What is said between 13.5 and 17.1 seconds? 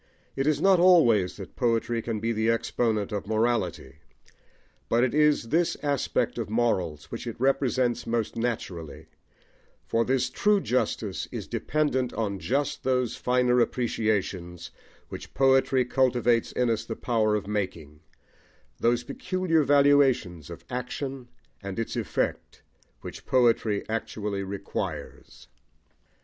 appreciations which poetry cultivates in us the